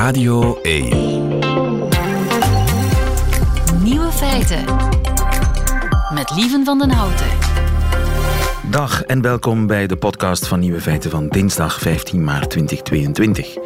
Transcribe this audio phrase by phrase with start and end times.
[0.00, 0.88] Radio 1.
[3.82, 4.64] Nieuwe feiten.
[6.14, 7.26] Met Lieven van den Houten.
[8.70, 13.56] Dag en welkom bij de podcast van Nieuwe Feiten van dinsdag 15 maart 2022.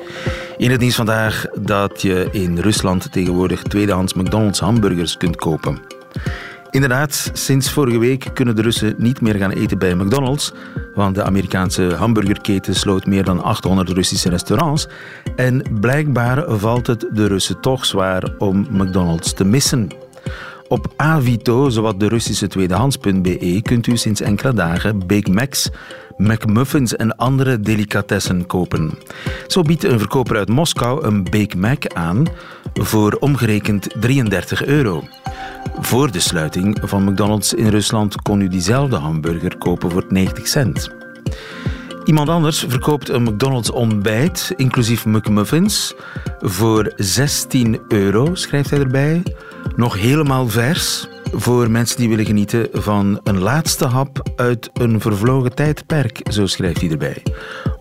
[0.56, 5.82] In het nieuws vandaag dat je in Rusland tegenwoordig tweedehands McDonald's hamburgers kunt kopen.
[6.75, 10.52] Inderdaad, sinds vorige week kunnen de Russen niet meer gaan eten bij McDonald's,
[10.95, 14.87] want de Amerikaanse hamburgerketen sloot meer dan 800 Russische restaurants.
[15.37, 20.03] En blijkbaar valt het de Russen toch zwaar om McDonald's te missen.
[20.68, 25.70] Op Avito, zowat de Russische tweedehands.be, kunt u sinds enkele dagen Big Macs,
[26.16, 28.91] McMuffins en andere delicatessen kopen.
[29.46, 32.27] Zo biedt een verkoper uit Moskou een Big Mac aan
[32.74, 35.05] voor omgerekend 33 euro.
[35.80, 40.91] Voor de sluiting van McDonald's in Rusland kon u diezelfde hamburger kopen voor 90 cent.
[42.05, 45.94] Iemand anders verkoopt een McDonald's ontbijt, inclusief McMuffins,
[46.41, 49.22] voor 16 euro, schrijft hij erbij.
[49.77, 55.55] Nog helemaal vers voor mensen die willen genieten van een laatste hap uit een vervlogen
[55.55, 57.22] tijdperk, zo schrijft hij erbij.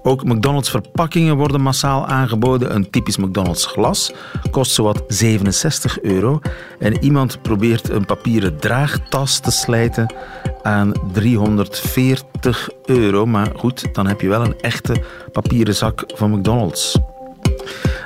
[0.03, 2.75] Ook McDonald's verpakkingen worden massaal aangeboden.
[2.75, 4.14] Een typisch McDonald's glas
[4.52, 6.39] kost zowat 67 euro.
[6.80, 10.14] En iemand probeert een papieren draagtas te slijten
[10.61, 13.25] aan 340 euro.
[13.25, 16.99] Maar goed, dan heb je wel een echte papieren zak van McDonald's.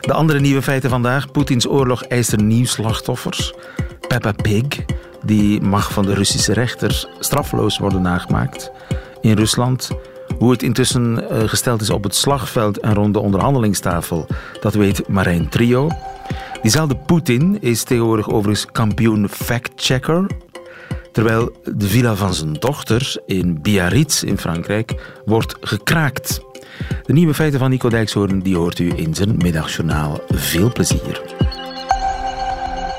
[0.08, 1.32] De andere nieuwe feiten vandaag.
[1.32, 3.54] Poetins oorlog eist er nieuw slachtoffers.
[4.08, 4.64] Peppa Pig,
[5.24, 8.72] die mag van de Russische rechter straffeloos worden nagemaakt.
[9.22, 9.92] In Rusland
[10.38, 14.28] hoe het intussen eh, gesteld is op het slagveld en rond de onderhandelingstafel,
[14.62, 15.90] dat weet Marijn Trio.
[16.62, 20.26] Diezelfde Poetin is tegenwoordig overigens kampioen fact-checker.
[21.12, 26.46] Terwijl de villa van zijn dochter in Biarritz in Frankrijk wordt gekraakt.
[27.06, 30.22] De nieuwe feiten van Nico Dijkshoorn die hoort u in zijn middagjournaal.
[30.30, 31.22] Veel plezier.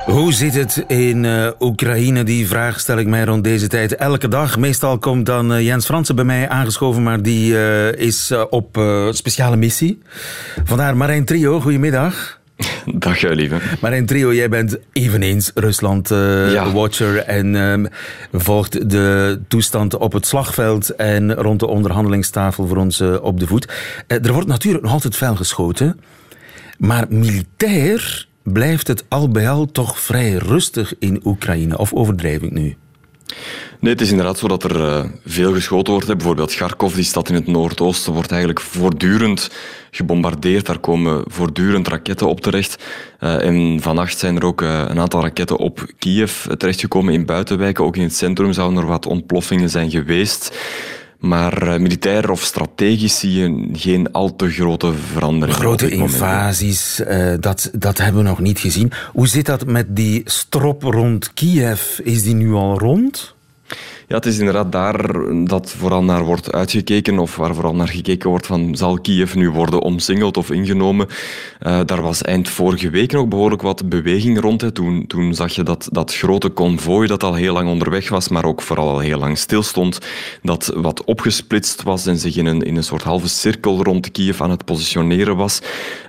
[0.06, 2.22] Hoe zit het in uh, Oekraïne?
[2.22, 4.58] Die vraag stel ik mij rond deze tijd elke dag.
[4.58, 8.80] Meestal komt dan uh, Jens Fransen bij mij aangeschoven, maar die uh, is op
[9.10, 10.02] speciale missie.
[10.64, 12.37] Vandaar Marijn Trio, goedemiddag.
[12.94, 13.60] Dag, lieve.
[13.80, 17.22] Marijn Trio, jij bent eveneens Rusland-watcher ja.
[17.22, 17.86] en ehm,
[18.32, 23.72] volgt de toestand op het slagveld en rond de onderhandelingstafel voor ons op de voet.
[24.06, 26.00] er wordt natuurlijk nog altijd fel geschoten,
[26.78, 31.78] maar militair blijft het al bij al toch vrij rustig in Oekraïne.
[31.78, 32.76] Of overdrijf ik nu?
[33.80, 36.06] Nee, het is inderdaad zo dat er uh, veel geschoten wordt.
[36.06, 39.50] Bijvoorbeeld Kharkov, die stad in het noordoosten, wordt eigenlijk voortdurend
[39.90, 40.66] gebombardeerd.
[40.66, 42.84] Daar komen voortdurend raketten op terecht.
[43.20, 47.84] Uh, en vannacht zijn er ook uh, een aantal raketten op Kiev terechtgekomen in buitenwijken.
[47.84, 50.56] Ook in het centrum zouden er wat ontploffingen zijn geweest.
[51.18, 55.60] Maar uh, militair of strategisch zie je geen al te grote veranderingen.
[55.60, 58.92] Grote invasies, uh, dat, dat hebben we nog niet gezien.
[59.12, 61.98] Hoe zit dat met die strop rond Kiev?
[61.98, 63.36] Is die nu al rond?
[64.08, 65.12] Ja, het is inderdaad daar
[65.44, 69.50] dat vooral naar wordt uitgekeken, of waar vooral naar gekeken wordt van zal Kiev nu
[69.50, 71.06] worden omsingeld of ingenomen.
[71.66, 74.74] Uh, daar was eind vorige week nog behoorlijk wat beweging rond.
[74.74, 78.44] Toen, toen zag je dat dat grote konvooi dat al heel lang onderweg was, maar
[78.44, 79.98] ook vooral al heel lang stilstond,
[80.42, 84.40] dat wat opgesplitst was en zich in een, in een soort halve cirkel rond Kiev
[84.40, 85.60] aan het positioneren was.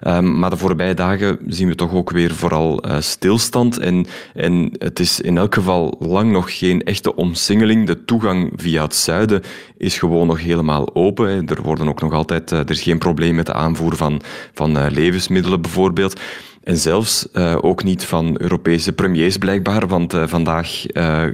[0.07, 3.77] Um, maar de voorbije dagen zien we toch ook weer vooral uh, stilstand.
[3.77, 8.83] En, en het is in elk geval lang nog geen echte omsingeling de toegang via
[8.83, 9.41] het zuiden
[9.77, 11.47] is gewoon nog helemaal open.
[11.47, 14.21] Er worden ook nog altijd, eh, er is geen probleem met de aanvoer van,
[14.53, 16.19] van eh, levensmiddelen bijvoorbeeld.
[16.63, 20.85] En zelfs uh, ook niet van Europese premiers blijkbaar, want vandaag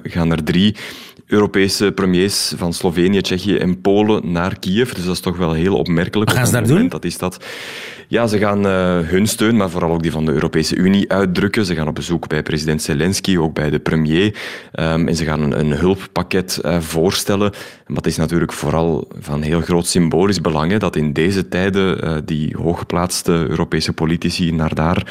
[0.04, 0.76] gaan er drie
[1.28, 4.92] Europese premiers van Slovenië, Tsjechië en Polen naar Kiev.
[4.92, 6.30] Dus dat is toch wel heel opmerkelijk.
[6.30, 6.90] Wat gaan ze daar doen?
[6.90, 7.46] Dat is dat.
[8.08, 11.66] Ja, ze gaan uh, hun steun, maar vooral ook die van de Europese Unie uitdrukken.
[11.66, 14.26] Ze gaan op bezoek bij president Zelensky, ook bij de premier.
[14.74, 17.52] Um, en ze gaan een, een hulppakket uh, voorstellen.
[17.88, 22.06] Maar het is natuurlijk vooral van heel groot symbolisch belang hè, dat in deze tijden
[22.06, 25.08] uh, die hooggeplaatste Europese politici naar daar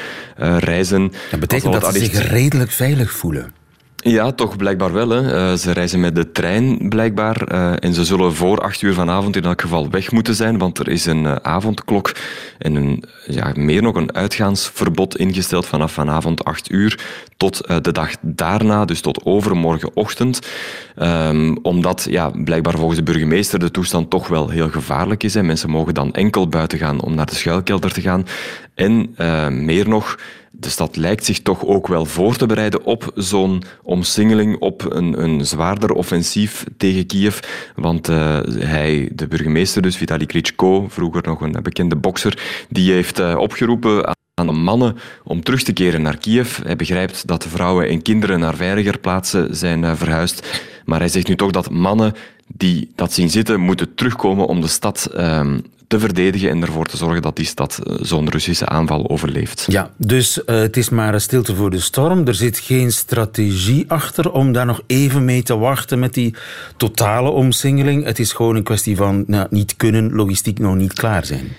[0.58, 1.12] reizen.
[1.30, 3.63] Dat betekent dat ze zich redelijk veilig voelen.
[4.06, 5.08] Ja, toch blijkbaar wel.
[5.08, 5.50] Hè.
[5.50, 7.52] Uh, ze reizen met de trein blijkbaar.
[7.52, 10.78] Uh, en ze zullen voor acht uur vanavond in elk geval weg moeten zijn, want
[10.78, 12.12] er is een uh, avondklok
[12.58, 16.98] en een, ja, meer nog een uitgaansverbod ingesteld vanaf vanavond acht uur
[17.36, 20.38] tot de dag daarna, dus tot overmorgenochtend.
[21.02, 25.34] Um, omdat ja, blijkbaar volgens de burgemeester de toestand toch wel heel gevaarlijk is.
[25.34, 25.42] Hè.
[25.42, 28.26] Mensen mogen dan enkel buiten gaan om naar de schuilkelder te gaan.
[28.74, 29.14] En
[29.64, 30.18] meer nog,
[30.50, 35.22] de stad lijkt zich toch ook wel voor te bereiden op zo'n omsingeling, op een,
[35.22, 37.38] een zwaarder offensief tegen Kiev.
[37.76, 43.20] Want uh, hij, de burgemeester, dus Vitali Klitschko, vroeger nog een bekende bokser, die heeft
[43.20, 46.58] uh, opgeroepen aan aan de mannen om terug te keren naar Kiev.
[46.62, 50.62] Hij begrijpt dat de vrouwen en kinderen naar veiliger plaatsen zijn verhuisd.
[50.84, 52.12] Maar hij zegt nu toch dat mannen
[52.46, 56.96] die dat zien zitten, moeten terugkomen om de stad ehm, te verdedigen en ervoor te
[56.96, 59.66] zorgen dat die stad eh, zo'n Russische aanval overleeft.
[59.68, 62.26] Ja, dus uh, het is maar een stilte voor de storm.
[62.26, 66.34] Er zit geen strategie achter om daar nog even mee te wachten met die
[66.76, 68.04] totale omsingeling.
[68.04, 71.52] Het is gewoon een kwestie van nou, niet kunnen, logistiek nog niet klaar zijn.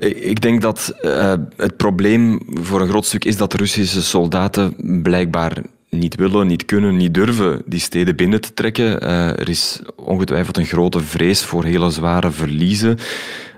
[0.00, 4.74] Ik denk dat uh, het probleem voor een groot stuk is dat de Russische soldaten
[5.02, 5.62] blijkbaar
[5.98, 9.02] niet willen, niet kunnen, niet durven die steden binnen te trekken.
[9.04, 12.98] Uh, er is ongetwijfeld een grote vrees voor hele zware verliezen.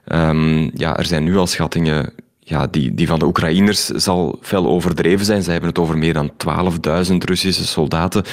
[0.06, 2.12] Um, ja, er zijn nu al schattingen
[2.49, 5.43] ja, die, die van de Oekraïners zal fel overdreven zijn.
[5.43, 6.32] Zij hebben het over meer dan
[7.11, 8.25] 12.000 Russische soldaten.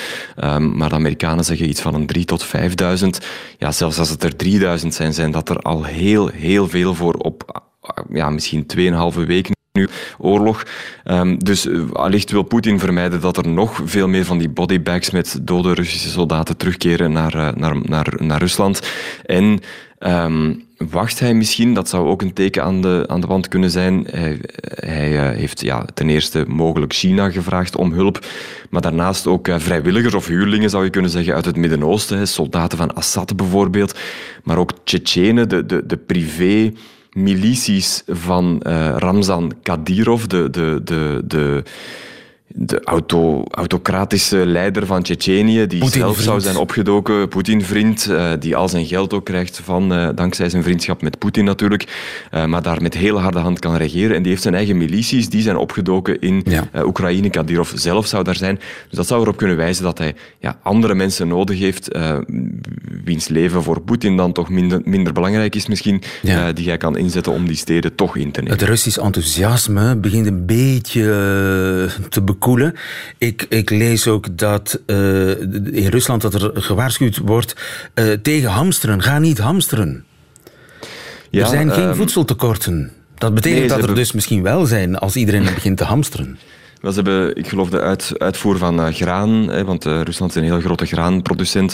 [0.43, 2.51] Um, maar de Amerikanen zeggen iets van een 3 tot 5.000.
[3.57, 4.33] Ja, zelfs als het er
[4.81, 7.63] 3.000 zijn, zijn dat er al heel, heel veel voor op
[8.09, 8.65] ja, misschien
[9.13, 9.87] 2,5 weken nu
[10.17, 10.63] oorlog.
[11.05, 15.11] Um, dus uh, allicht wil Poetin vermijden dat er nog veel meer van die bodybags
[15.11, 18.81] met dode Russische soldaten terugkeren naar, uh, naar, naar, naar Rusland.
[19.25, 19.59] En
[19.99, 23.71] um, wacht hij misschien, dat zou ook een teken aan de, aan de wand kunnen
[23.71, 24.07] zijn.
[24.09, 28.25] Hij, hij uh, heeft ja, ten eerste mogelijk China gevraagd om hulp,
[28.69, 32.27] maar daarnaast ook vrijwilligers of huurlingen, zou je kunnen zeggen, uit het Midden-Oosten.
[32.27, 33.99] Soldaten van Assad bijvoorbeeld,
[34.43, 36.71] maar ook Tsjetsjenen, de, de, de privé
[37.15, 41.63] milities van uh, Ramzan Kadyrov, de, de, de, de
[42.47, 48.69] de auto, autocratische leider van Tsjetsjenië, die zelf zou zijn opgedoken, Poetin-vriend, uh, die al
[48.69, 51.87] zijn geld ook krijgt van, uh, dankzij zijn vriendschap met Poetin natuurlijk,
[52.33, 54.15] uh, maar daar met heel harde hand kan regeren.
[54.15, 56.67] En die heeft zijn eigen milities, die zijn opgedoken in ja.
[56.83, 57.29] Oekraïne.
[57.29, 58.55] Kadyrov zelf zou daar zijn.
[58.89, 61.97] Dus dat zou erop kunnen wijzen dat hij ja, andere mensen nodig heeft,
[63.03, 66.53] wiens leven voor Poetin dan toch minder, minder belangrijk is misschien, ja.
[66.53, 68.57] die hij kan inzetten om die steden toch in te nemen.
[68.57, 71.03] Het Russisch enthousiasme begint een beetje
[72.09, 72.75] te bekomen
[73.17, 75.29] ik, ik lees ook dat uh,
[75.71, 77.55] in Rusland dat er gewaarschuwd wordt
[77.95, 79.01] uh, tegen hamsteren.
[79.01, 80.05] Ga niet hamsteren.
[81.29, 82.91] Ja, er zijn geen uh, voedseltekorten.
[83.17, 84.03] Dat betekent nee, dat er hebben...
[84.03, 86.37] dus misschien wel zijn als iedereen begint te hamsteren.
[86.81, 90.37] Wel, hebben, ik geloof, de uit, uitvoer van uh, graan, hè, want uh, Rusland is
[90.37, 91.73] een heel grote graanproducent,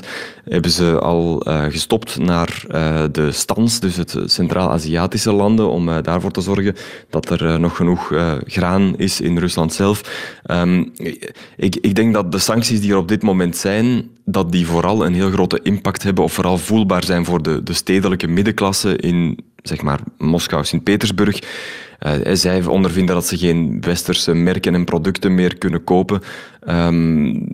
[0.50, 2.64] hebben ze al uh, gestopt naar
[3.12, 6.76] de stans, dus het Centraal-Aziatische landen, om daarvoor te zorgen
[7.10, 8.14] dat er nog genoeg
[8.46, 10.02] graan is in Rusland zelf.
[10.46, 10.92] Um,
[11.58, 15.06] ik, ik denk dat de sancties die er op dit moment zijn, dat die vooral
[15.06, 19.40] een heel grote impact hebben, of vooral voelbaar zijn voor de, de stedelijke middenklasse in
[19.64, 21.40] zeg maar Moskou, Sint-Petersburg.
[22.06, 26.22] Uh, zij ondervinden dat ze geen westerse merken en producten meer kunnen kopen.
[26.70, 27.48] Um,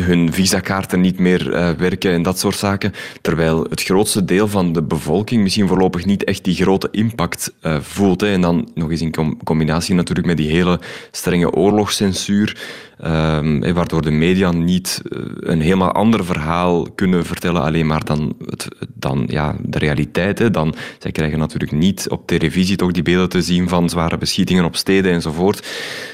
[0.00, 2.92] hun visakaarten niet meer uh, werken en dat soort zaken.
[3.20, 7.80] Terwijl het grootste deel van de bevolking misschien voorlopig niet echt die grote impact uh,
[7.80, 8.20] voelt.
[8.20, 8.32] Hè.
[8.32, 10.80] En dan nog eens in com combinatie natuurlijk met die hele
[11.10, 12.84] strenge oorlogscensuur.
[13.04, 15.00] Um, waardoor de media niet
[15.40, 20.38] een helemaal ander verhaal kunnen vertellen, alleen maar dan, het, dan ja, de realiteit.
[20.38, 20.50] Hè.
[20.50, 24.64] Dan, zij krijgen natuurlijk niet op televisie toch die beelden te zien van zware beschietingen
[24.64, 25.66] op steden enzovoort.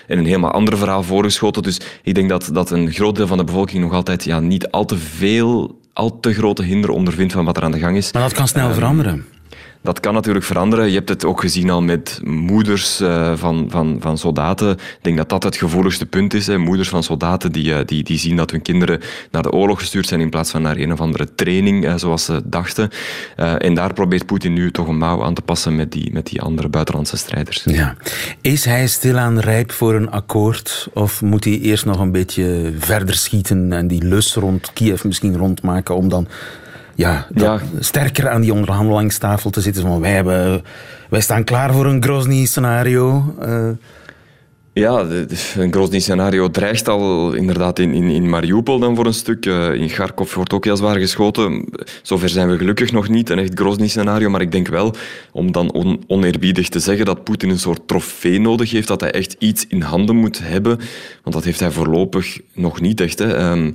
[0.06, 1.62] En een helemaal ander verhaal voorgeschoten.
[1.62, 4.70] Dus ik denk dat, dat een groot deel van de bevolking nog altijd ja, niet
[4.70, 8.12] al te veel, al te grote hinder ondervindt van wat er aan de gang is.
[8.12, 9.24] Maar dat kan snel um, veranderen.
[9.82, 10.88] Dat kan natuurlijk veranderen.
[10.88, 14.70] Je hebt het ook gezien al met moeders uh, van, van, van soldaten.
[14.70, 16.46] Ik denk dat dat het gevoeligste punt is.
[16.46, 16.58] Hè.
[16.58, 20.06] Moeders van soldaten die, uh, die, die zien dat hun kinderen naar de oorlog gestuurd
[20.06, 22.90] zijn in plaats van naar een of andere training, uh, zoals ze dachten.
[23.36, 26.40] en daar probeert Poetin nu toch een mouw aan te passen met die, met die
[26.40, 27.62] andere buitenlandse strijders.
[27.64, 27.96] Ja.
[28.40, 30.88] Is hij stilaan rijp voor een akkoord?
[30.94, 35.36] Of moet hij eerst nog een beetje verder schieten en die lus rond Kiev misschien
[35.36, 36.26] rondmaken om dan
[36.94, 37.58] ja, ja.
[37.78, 39.82] sterker aan die onderhandelingstafel te zitten.
[39.82, 40.64] Van wij, hebben,
[41.08, 43.34] wij staan klaar voor een Grozny-scenario.
[43.42, 43.68] Uh,
[44.72, 45.06] ja,
[45.56, 49.46] een Grozny-scenario dreigt al inderdaad in, in, in Mariupol dan voor een stuk.
[49.46, 51.64] Uh, in Kharkov wordt ook heel zwaar geschoten.
[52.02, 54.30] Zover zijn we gelukkig nog niet, een echt Grozny-scenario.
[54.30, 54.94] Maar ik denk wel,
[55.32, 59.10] om dan on, oneerbiedig te zeggen, dat Poetin een soort trofee nodig heeft, dat hij
[59.10, 60.78] echt iets in handen moet hebben.
[61.22, 63.18] Want dat heeft hij voorlopig nog niet echt.
[63.18, 63.50] Hè.
[63.50, 63.74] Um,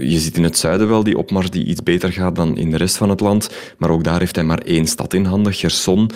[0.00, 2.76] je ziet in het zuiden wel die opmars die iets beter gaat dan in de
[2.76, 3.50] rest van het land.
[3.78, 6.10] Maar ook daar heeft hij maar één stad in handen, Gerson.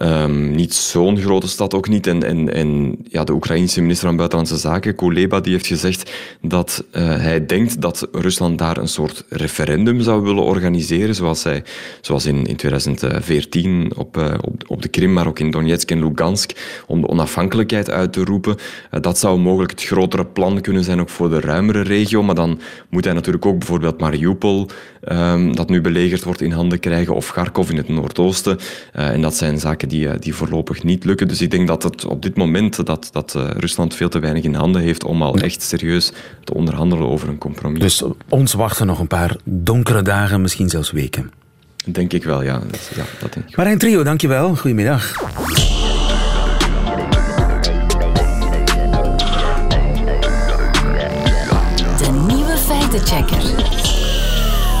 [0.00, 2.06] Um, niet zo'n grote stad ook niet.
[2.06, 6.84] En, en, en ja, de Oekraïense minister van Buitenlandse Zaken, Kuleba, die heeft gezegd dat
[6.92, 11.64] uh, hij denkt dat Rusland daar een soort referendum zou willen organiseren, zoals, hij,
[12.00, 16.08] zoals in, in 2014 op, uh, op, op de Krim, maar ook in Donetsk en
[16.08, 18.56] Lugansk, om de onafhankelijkheid uit te roepen.
[18.90, 22.34] Uh, dat zou mogelijk het grotere plan kunnen zijn ook voor de ruimere regio, maar
[22.34, 24.66] dan moet hij natuurlijk ook bijvoorbeeld Mariupol,
[25.08, 28.58] um, dat nu belegerd wordt, in handen krijgen, of Kharkov in het noordoosten.
[28.92, 31.28] en dat zijn zaken zaken die, die voorlopig niet lukken.
[31.28, 34.54] Dus ik denk dat het op dit moment dat, dat Rusland veel te weinig in
[34.54, 36.12] handen heeft om al echt serieus
[36.44, 37.80] te onderhandelen over een compromis.
[37.80, 41.30] Dus ons wachten nog een paar donkere dagen, misschien zelfs weken.
[41.84, 42.58] Denk ik wel, ja.
[42.70, 43.56] Dat, ja, dat denk ik.
[43.56, 44.56] Marijn Trio, dankjewel.
[44.56, 45.12] Goedemiddag.
[51.98, 53.61] De nieuwe feitenchecker.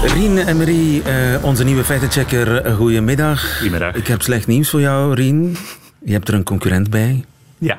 [0.02, 3.56] Rien en Marie, uh, onze nieuwe feitenchecker, goedemiddag.
[3.56, 3.94] Goedemiddag.
[3.94, 5.56] Ik heb slecht nieuws voor jou, Rien.
[6.04, 7.24] Je hebt er een concurrent bij.
[7.58, 7.78] Ja.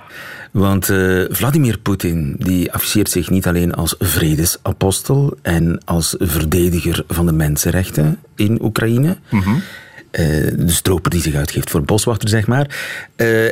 [0.51, 7.25] Want uh, Vladimir Poetin die afficheert zich niet alleen als vredesapostel en als verdediger van
[7.25, 9.17] de mensenrechten in Oekraïne.
[9.29, 9.41] -hmm.
[9.53, 9.61] uh,
[10.57, 12.67] de stroper die zich uitgeeft voor boswachter, zeg maar.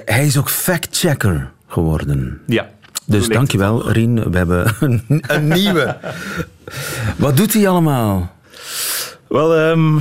[0.05, 2.41] Hij is ook factchecker geworden.
[2.47, 2.69] Ja.
[3.05, 4.31] Dus dankjewel, Rien.
[4.31, 5.97] We hebben een, een nieuwe.
[7.17, 8.39] Wat doet hij allemaal?
[9.27, 9.99] Wel, um,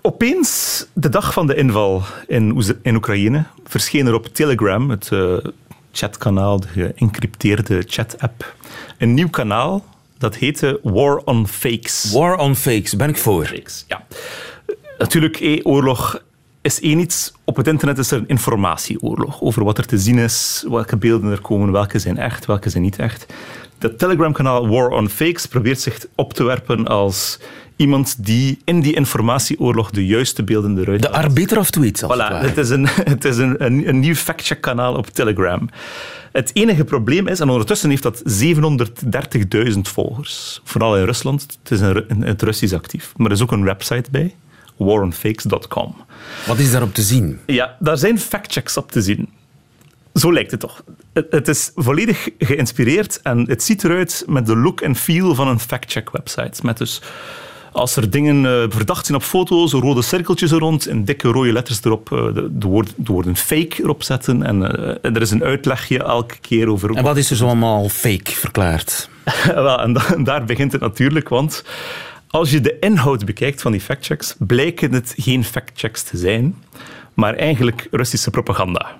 [0.00, 5.10] opeens, de dag van de inval in, in Oekraïne, verscheen er op Telegram, het
[5.92, 8.54] chatkanaal, de geëncrypteerde chat-app,
[8.98, 9.84] een nieuw kanaal.
[10.18, 12.12] Dat heette War on Fakes.
[12.12, 13.46] War on Fakes, ben ik voor.
[13.46, 14.06] Fakes, ja.
[14.98, 16.22] Natuurlijk, eh, oorlog
[16.60, 17.32] is één iets.
[17.44, 21.30] Op het internet is er een informatieoorlog over wat er te zien is, welke beelden
[21.30, 23.26] er komen, welke zijn echt, welke zijn niet echt.
[23.78, 27.38] Dat Telegram-kanaal War on Fakes probeert zich op te werpen als
[27.76, 32.40] iemand die in die informatieoorlog de juiste beelden eruit De arbiter of tweets, als voilà,
[32.40, 35.68] het, is, een, het is een, een, een nieuw factcheck-kanaal op Telegram.
[36.32, 38.22] Het enige probleem is, en ondertussen heeft dat
[39.72, 43.42] 730.000 volgers, vooral in Rusland, het is in, in het Russisch actief, maar er is
[43.42, 44.34] ook een website bij,
[44.76, 45.96] waronfakes.com.
[46.46, 47.38] Wat is daarop te zien?
[47.46, 49.28] Ja, daar zijn factchecks op te zien.
[50.14, 50.84] Zo lijkt het toch.
[51.12, 55.60] Het is volledig geïnspireerd en het ziet eruit met de look en feel van een
[55.60, 56.60] factcheck website.
[56.62, 57.02] Met dus
[57.76, 61.52] als er dingen uh, verdacht zijn op foto's, rode cirkeltjes er rond en dikke rode
[61.52, 64.42] letters erop, uh, de, de, woord, de, woorden fake erop zetten.
[64.42, 64.62] En,
[65.02, 66.96] en, er is een uitlegje elke keer over...
[66.96, 69.08] En wat is er zo allemaal fake verklaard?
[69.54, 71.64] Wel, en, da en daar begint het natuurlijk, want
[72.28, 76.54] als je de inhoud bekijkt van die factchecks, blijken het geen factchecks te zijn,
[77.14, 78.96] maar eigenlijk Russische propaganda.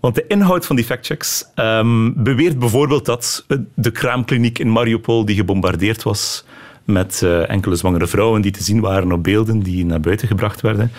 [0.00, 5.36] Want de inhoud van die factchecks um, beweert bijvoorbeeld dat de kraamkliniek in Mariupol, die
[5.36, 6.44] gebombardeerd was
[6.84, 10.60] met uh, enkele zwangere vrouwen die te zien waren op beelden die naar buiten gebracht
[10.60, 10.92] werden,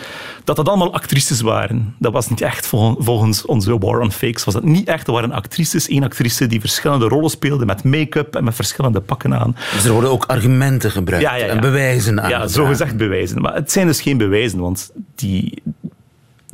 [0.44, 1.96] dat dat allemaal actrices waren.
[2.00, 4.44] Dat was niet echt vol volgens onze War on Fakes.
[4.44, 5.06] Was dat niet echt.
[5.06, 9.40] Dat waren actrices, één actrice die verschillende rollen speelde met make-up en met verschillende pakken
[9.40, 9.56] aan.
[9.74, 11.52] Dus er worden ook argumenten gebruikt ja, ja, ja.
[11.52, 12.30] en bewijzen aan.
[12.30, 13.42] Ja, zogezegd bewijzen.
[13.42, 15.62] Maar het zijn dus geen bewijzen, want die,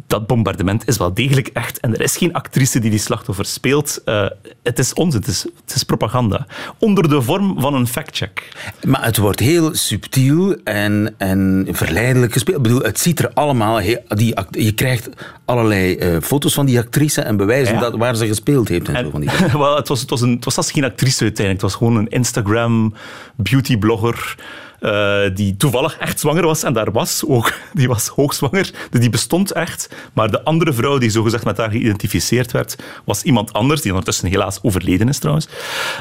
[0.09, 1.79] dat bombardement is wel degelijk echt.
[1.79, 4.01] En er is geen actrice die die slachtoffer speelt.
[4.05, 4.25] Uh,
[4.63, 6.47] het is ons, het is, het is propaganda.
[6.77, 8.49] Onder de vorm van een factcheck.
[8.85, 12.57] Maar het wordt heel subtiel en, en verleidelijk gespeeld.
[12.57, 13.77] Ik bedoel, het ziet er allemaal...
[13.77, 15.09] Heel, die, je krijgt
[15.45, 17.79] allerlei uh, foto's van die actrice en bewijzen ja.
[17.79, 18.87] dat, waar ze gespeeld heeft.
[18.87, 19.29] En, en zo van die
[19.61, 21.61] well, het, was, het, was een, het was zelfs geen actrice uiteindelijk.
[21.61, 22.93] Het was gewoon een Instagram
[23.35, 24.35] beautyblogger...
[24.81, 26.63] Uh, die toevallig echt zwanger was.
[26.63, 28.71] En daar was ook, die was hoogzwanger.
[28.89, 29.89] Dus die bestond echt.
[30.13, 34.27] Maar de andere vrouw die zogezegd met haar geïdentificeerd werd, was iemand anders, die ondertussen
[34.27, 35.47] helaas overleden is trouwens.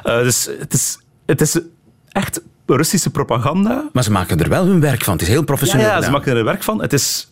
[0.04, 1.60] Uh, dus het is, het is
[2.08, 3.88] echt Russische propaganda.
[3.92, 5.12] Maar ze maken er wel hun werk van.
[5.12, 5.86] Het is heel professioneel.
[5.86, 6.80] Ja, ja ze maken er werk van.
[6.80, 7.28] Het is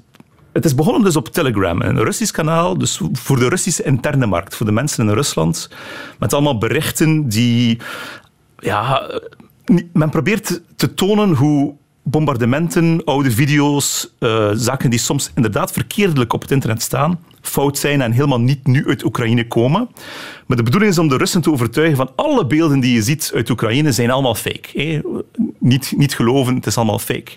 [0.57, 4.55] het is begonnen dus op Telegram, een Russisch kanaal, dus voor de Russische interne markt,
[4.55, 5.71] voor de mensen in Rusland,
[6.19, 7.81] met allemaal berichten die
[8.59, 9.11] ja,
[9.93, 16.43] men probeert te tonen hoe bombardementen, oude video's, uh, zaken die soms inderdaad verkeerdelijk op
[16.43, 19.89] het internet staan, fout zijn en helemaal niet nu uit Oekraïne komen.
[20.47, 23.31] Maar de bedoeling is om de Russen te overtuigen van alle beelden die je ziet
[23.35, 25.03] uit Oekraïne zijn allemaal fake.
[25.59, 27.33] Niet, niet geloven, het is allemaal fake.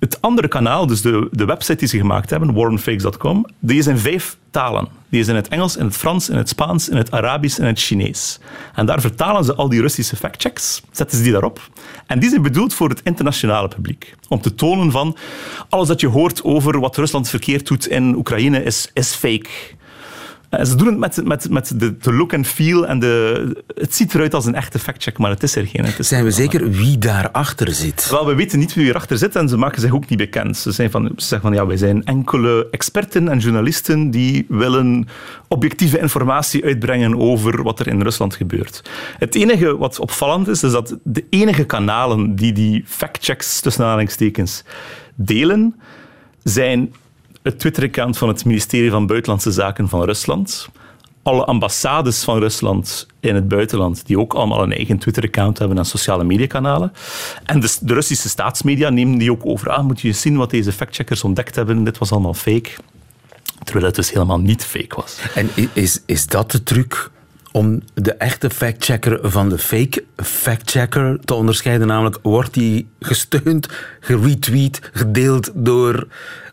[0.00, 3.98] Het andere kanaal, dus de, de website die ze gemaakt hebben, warrenfakes.com, die is in
[3.98, 4.88] vijf talen.
[5.08, 7.66] Die is in het Engels, in het Frans, in het Spaans, in het Arabisch en
[7.66, 8.40] het Chinees.
[8.74, 11.70] En daar vertalen ze al die Russische factchecks, zetten ze die daarop.
[12.06, 14.14] En die zijn bedoeld voor het internationale publiek.
[14.28, 15.16] Om te tonen van,
[15.68, 19.48] alles dat je hoort over wat Rusland verkeerd doet in Oekraïne is, is fake.
[20.50, 23.62] En ze doen het met, met, met de, de look and feel en de...
[23.74, 25.84] Het ziet eruit als een echte factcheck, maar het is er geen.
[25.84, 28.10] Het is Zijn we zeker wie daarachter zit?
[28.10, 30.56] Wel, we weten niet wie erachter zit en ze maken zich ook niet bekend.
[30.56, 35.08] Ze, zijn van, ze zeggen van, ja, wij zijn enkele experten en journalisten die willen
[35.48, 38.82] objectieve informatie uitbrengen over wat er in Rusland gebeurt.
[39.18, 44.64] Het enige wat opvallend is, is dat de enige kanalen die die factchecks, tussen aanhalingstekens,
[45.14, 45.74] delen,
[46.42, 46.92] zijn
[47.42, 50.68] het Twitter-account van het ministerie van Buitenlandse Zaken van Rusland.
[51.22, 55.84] Alle ambassades van Rusland in het buitenland, die ook allemaal een eigen Twitter-account hebben en
[55.84, 56.92] sociale mediakanalen.
[57.44, 59.70] En de, de, Russische staatsmedia nemen die ook over.
[59.70, 62.70] Ah, moet je zien wat deze factcheckers ontdekt hebben, dit was allemaal fake.
[63.64, 65.18] Terwijl het dus helemaal niet fake was.
[65.34, 67.10] En is, is dat de truc
[67.52, 71.86] om de echte factchecker van de fake factchecker te onderscheiden?
[71.86, 73.68] Namelijk, wordt die gesteund,
[74.00, 76.06] geretweet, gedeeld door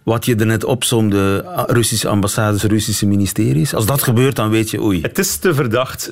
[0.07, 3.73] wat je er net opzomde, Russische ambassades, Russische ministeries.
[3.73, 5.01] Als dat gebeurt, dan weet je, oei.
[5.01, 6.11] Het is te verdacht.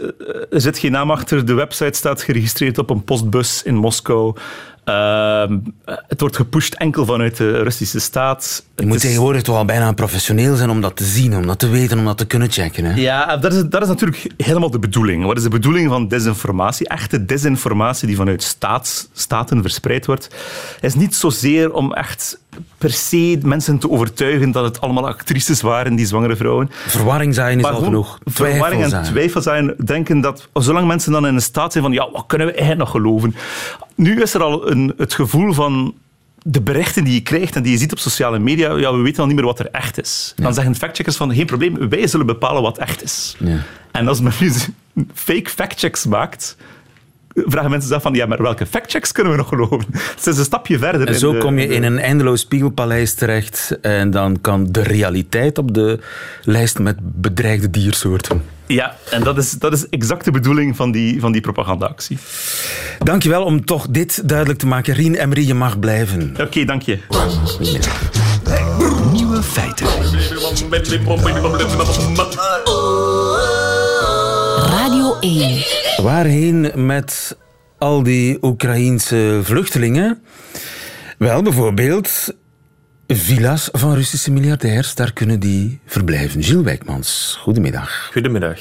[0.50, 1.46] Er zit geen naam achter.
[1.46, 4.36] De website staat geregistreerd op een postbus in Moskou.
[4.84, 8.66] Ehm, het wordt gepusht enkel vanuit de Russische staat.
[8.75, 11.67] Je moet tegenwoordig toch al bijna professioneel zijn om dat te zien, om dat te
[11.67, 12.86] weten, om dat te kunnen checken.
[12.86, 13.01] Hè?
[13.01, 15.25] Ja, dat is, dat is natuurlijk helemaal de bedoeling.
[15.25, 16.88] Wat is de bedoeling van desinformatie?
[16.88, 20.36] Echte desinformatie die vanuit staats, staten verspreid wordt,
[20.82, 22.39] is niet zozeer om echt
[22.77, 26.70] per se mensen te overtuigen dat het allemaal actrices waren, die zwangere vrouwen.
[26.88, 28.20] Verwarring zijn is al genoeg.
[28.25, 29.74] Verwarring en twijfel zijn.
[29.86, 32.84] Denken dat, zolang mensen dan in een staat zijn van, ja, wat kunnen we eigenlijk
[32.84, 33.36] nog geloven?
[33.96, 35.94] Nu is er al een, het gevoel van
[36.48, 39.22] de berichten die je krijgt en die je ziet op sociale media, ja, we weten
[39.22, 40.34] al niet meer wat er echt is.
[40.36, 43.36] Dan zeggen factcheckers van, geen probleem, wij zullen bepalen wat echt is.
[43.40, 43.58] Ja.
[43.92, 44.52] En als men nu
[45.14, 46.58] fake factchecks maakt,
[47.36, 49.86] vragen mensen zich van, ja, maar welke factchecks kunnen we nog geloven?
[50.15, 51.08] Het is een stapje verder.
[51.08, 55.74] En zo kom je in een eindeloos spiegelpaleis terecht en dan kan de realiteit op
[55.74, 56.00] de
[56.44, 58.42] lijst met bedreigde diersoorten.
[58.68, 62.18] Ja, en dat is, dat is exact de bedoeling van die, van die propagandaactie.
[63.00, 64.94] Dankjewel om toch dit duidelijk te maken.
[64.94, 66.30] Rien Emery, je mag blijven.
[66.32, 67.00] Oké, okay, dank je.
[69.12, 69.88] Nieuwe feiten.
[74.70, 75.85] Radio 1.
[76.02, 77.38] Waarheen met
[77.78, 80.24] al die Oekraïense vluchtelingen?
[81.18, 82.34] Wel, bijvoorbeeld
[83.08, 84.96] villa's van Russische miljardairs.
[84.96, 86.44] Daar kunnen die verblijven.
[86.44, 88.10] Gilles Wijkmans, goedemiddag.
[88.12, 88.60] Goedemiddag.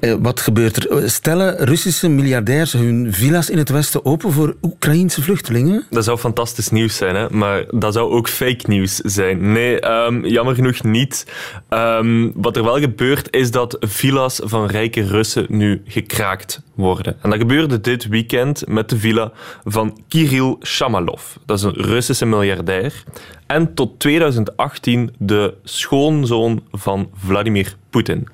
[0.00, 1.10] Eh, wat gebeurt er?
[1.10, 5.86] Stellen Russische miljardairs hun villa's in het Westen open voor Oekraïense vluchtelingen?
[5.90, 7.30] Dat zou fantastisch nieuws zijn, hè?
[7.30, 9.52] maar dat zou ook fake nieuws zijn.
[9.52, 11.26] Nee, um, jammer genoeg niet.
[11.68, 17.16] Um, wat er wel gebeurt, is dat villa's van rijke Russen nu gekraakt worden.
[17.22, 19.32] En dat gebeurde dit weekend met de villa
[19.64, 21.22] van Kirill Shamalov.
[21.46, 23.04] Dat is een Russische miljardair.
[23.46, 28.28] En tot 2018 de schoonzoon van Vladimir Poetin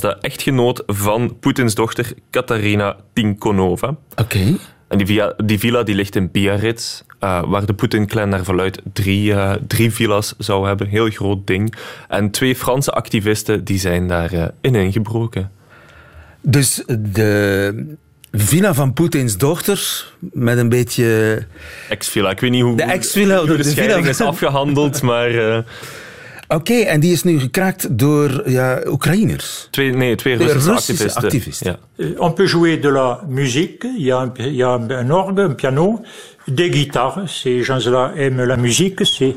[0.00, 3.96] was de echtgenoot van Poetins dochter Katarina Tinkonova.
[4.16, 4.56] Oké.
[4.88, 8.80] En die villa, die villa die ligt in Biarritz, uh, waar de Poetin-clan naar verluidt
[8.92, 10.86] drie, uh, drie villa's zou hebben.
[10.86, 11.74] Heel groot ding.
[12.08, 15.50] En twee Franse activisten die zijn daar uh, in ingebroken.
[16.40, 17.96] Dus de
[18.32, 21.38] villa van Poetins dochter, met een beetje...
[21.88, 22.30] Ex-villa.
[22.30, 25.30] Ik weet niet hoe de, ex-villa, de, de, de villa is afgehandeld, maar...
[26.48, 29.68] Oké, okay, en die is nu gekraakt door ja, Oekraïners?
[29.70, 31.22] Twee, nee, twee Russische, Russische activisten.
[31.22, 31.78] activisten.
[31.96, 32.04] Ja.
[32.04, 35.10] Euh, on peut jouer de la musique, il y a un, il y a un
[35.10, 36.02] orgue, un piano,
[36.46, 37.22] des guitares.
[37.26, 39.36] Ces gens-là aiment la musique, c'est,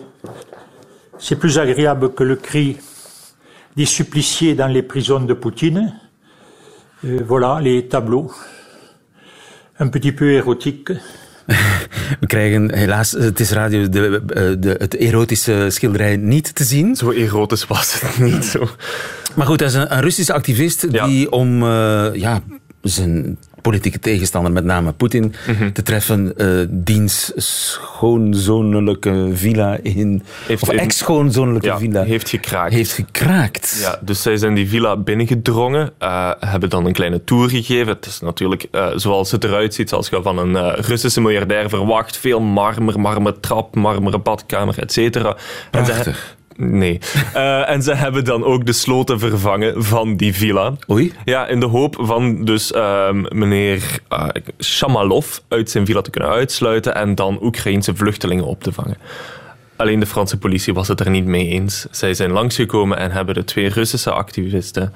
[1.17, 2.77] c'est plus agréable que le cri
[3.75, 5.93] des suppliciés dans les prisons de Poutine.
[7.05, 8.31] Euh, voilà, les tableaux.
[9.79, 10.91] Un petit peu érotiques.
[12.19, 14.23] We krijgen helaas, het is radio, de,
[14.59, 16.95] de, het erotische schilderij niet te zien.
[16.95, 18.45] Zo erotisch was het niet.
[18.45, 18.69] Zo.
[19.35, 22.41] Maar goed, dat is een, een Russische activist die om uh, ja,
[22.81, 25.73] zijn politieke tegenstander, met name Poetin, mm -hmm.
[25.73, 26.33] te treffen.
[26.37, 30.23] Uh, diens schoonzonelijke villa in...
[30.45, 32.03] Heeft, of ex-schoonzonelijke ja, villa.
[32.03, 32.73] heeft gekraakt.
[32.73, 33.77] Heeft gekraakt.
[33.81, 37.87] Ja, dus zij zijn die villa binnengedrongen, uh, hebben dan een kleine tour gegeven.
[37.87, 42.17] Het is natuurlijk uh, zoals het eruit ziet, zoals je van een Russische miljardair verwacht.
[42.17, 45.35] Veel marmer, marmeren trap, marmeren badkamer, et cetera.
[45.71, 46.35] Prachtig.
[46.57, 46.99] Nee.
[47.35, 50.73] Uh, en ze hebben dan ook de sloten vervangen van die villa.
[50.89, 51.13] Oei.
[51.25, 54.27] Ja, in de hoop van dus uh, meneer uh,
[54.63, 58.97] Shamalov uit zijn villa te kunnen uitsluiten en dan Oekraïnse vluchtelingen op te vangen.
[59.75, 61.87] Alleen de Franse politie was het er niet mee eens.
[61.91, 64.93] Zij zijn langsgekomen en hebben de twee Russische activisten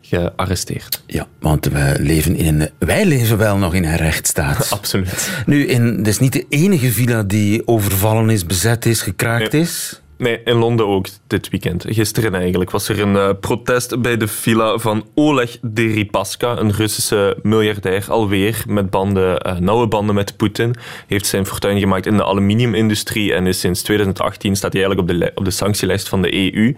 [0.00, 1.02] gearresteerd.
[1.06, 4.70] Ja, want we leven in een, wij leven wel nog in een rechtsstaat.
[4.78, 5.42] Absoluut.
[5.46, 9.62] Nu, in, dat is niet de enige villa die overvallen is, bezet is, gekraakt nee.
[9.62, 10.00] is.
[10.20, 11.84] Nee, in Londen ook dit weekend.
[11.88, 17.36] Gisteren eigenlijk was er een uh, protest bij de villa van Oleg Deripaska, een Russische
[17.42, 20.74] miljardair, alweer met banden, uh, nauwe banden met Poetin.
[21.06, 25.20] Heeft zijn fortuin gemaakt in de aluminiumindustrie en is sinds 2018 staat hij eigenlijk op
[25.20, 26.74] de, op de sanctielijst van de EU.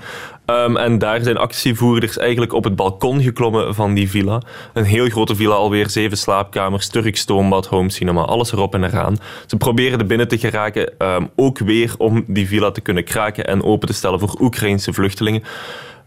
[0.52, 4.42] Um, en daar zijn actievoerders eigenlijk op het balkon geklommen van die villa.
[4.72, 9.16] Een heel grote villa, alweer zeven slaapkamers, Turk stoombad, home cinema, alles erop en eraan.
[9.46, 13.46] Ze proberen er binnen te geraken, um, ook weer om die villa te kunnen kraken
[13.46, 15.42] en open te stellen voor Oekraïnse vluchtelingen.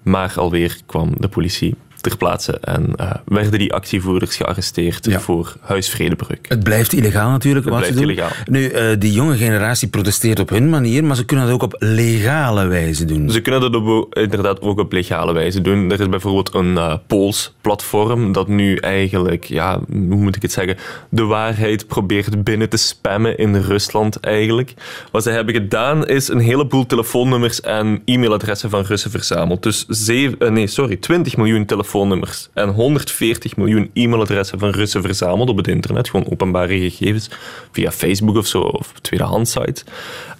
[0.04, 1.76] Maar alweer kwam de politie
[2.10, 5.20] ter plaatse en uh, werden die actievoerders gearresteerd Ja.
[5.20, 6.46] voor huisvredebreuk.
[6.48, 7.65] Het blijft illegaal natuurlijk.
[7.65, 8.12] Het wat blijft ze doen.
[8.15, 8.32] illegaal.
[8.46, 11.76] Nu, eh, die jonge generatie protesteert op hun manier, maar ze kunnen dat ook op
[11.80, 13.30] legale wijze doen.
[13.30, 15.91] Ze kunnen dat op- inderdaad ook op legale wijze doen.
[15.91, 20.52] Er is bijvoorbeeld een eh Pools platform dat nu eigenlijk, ja, hoe moet ik het
[20.52, 20.78] zeggen,
[21.10, 24.74] de waarheid probeert binnen te spammen in Rusland eigenlijk.
[25.12, 29.63] Wat ze hebben gedaan is een heleboel telefoonnummers en e-mailadressen van Russen verzameld.
[29.63, 31.94] Dus zeven, eh, nee, sorry, 20 miljoen telefoonnummers
[32.54, 36.10] en 140 miljoen e-mailadressen van Russen verzameld op het internet.
[36.10, 37.30] Gewoon openbare gegevens
[37.72, 39.84] via Facebook of zo, of tweedehands sites.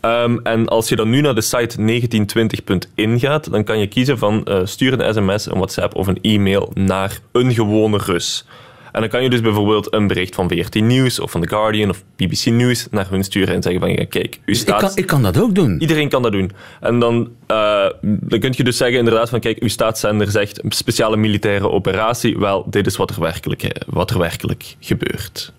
[0.02, 4.18] Ehm, en als je dan nu naar de site 1920.in gaat, dan kan je kiezen
[4.18, 8.46] van eh, stuur een sms, een WhatsApp of een e-mail naar een gewone Rus.
[8.96, 11.90] En dan kan je dus bijvoorbeeld een bericht van VRT Nieuws of van The Guardian
[11.90, 14.80] of BBC News naar hun sturen en zeggen van ja, kijk, u Dus ik, staat...
[14.80, 15.82] kan, ik kan dat ook doen.
[15.82, 16.52] Iedereen kan dat doen.
[16.82, 20.72] En dan, eh, dan kun je dus zeggen inderdaad van kijk, uw staatszender zegt een
[20.72, 22.38] speciale militaire operatie.
[22.38, 25.54] Wel, dit is wat er werkelijk, eh, wat er werkelijk gebeurt.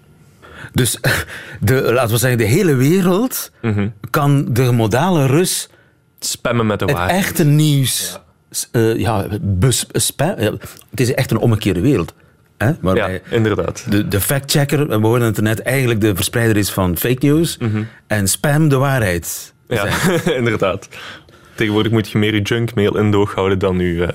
[0.72, 0.98] Dus
[1.60, 3.88] de, laten we zeggen, de hele wereld Mhm.
[4.10, 5.68] kan de modale Rus
[6.18, 7.18] Spammen met de het waarheid.
[7.24, 8.18] echte nieuws...
[8.72, 8.80] Ja.
[8.96, 10.52] ja, bes, spam, ja,
[10.90, 12.14] het is echt een omgekeerde wereld.
[12.58, 12.70] Hè?
[12.94, 13.86] Ja, inderdaad.
[13.90, 17.58] de, de factchecker, we hoorden het net, eigenlijk de verspreider is van fake news.
[18.06, 19.54] En spam de waarheid.
[19.68, 19.86] Ja,
[20.40, 20.88] inderdaad.
[21.54, 24.14] Tegenwoordig moet je meer je junkmail in doog houden dan je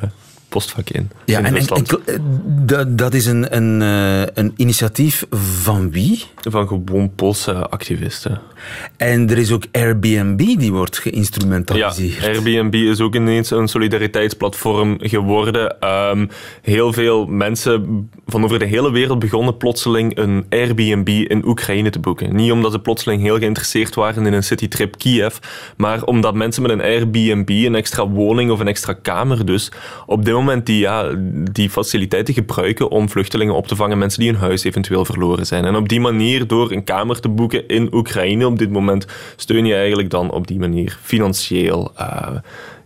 [0.51, 1.09] postvak in.
[1.25, 1.97] Ja, in en, en, Rusland.
[2.05, 2.21] en-
[2.67, 5.25] eh, dat, is een, een, eh, een initiatief
[5.61, 6.23] van wie?
[6.49, 8.41] Van gewoon Poolse activisten.
[8.97, 12.23] En er is ook Airbnb die wordt Ja, geïnstrumentaliseerd.
[12.23, 15.79] Airbnb is ook ineens een solidariteitsplatform geworden.
[15.79, 16.27] Ehm,
[16.61, 21.99] heel veel mensen van over de hele wereld begonnen plotseling een Airbnb in Oekraïne te
[21.99, 22.35] boeken.
[22.35, 25.37] Niet omdat ze plotseling heel geïnteresseerd waren in een citytrip Kiev,
[25.77, 29.71] maar omdat mensen met een Airbnb, een extra woning of een extra kamer dus,
[30.05, 31.09] op dit moment die, ja,
[31.51, 35.65] die faciliteiten gebruiken om vluchtelingen op te vangen, mensen die hun huis eventueel verloren zijn.
[35.65, 39.65] En op die manier, door een kamer te boeken in Oekraïne op dit moment, steun
[39.65, 41.91] je eigenlijk dan op die manier financieel.
[41.95, 42.05] eh,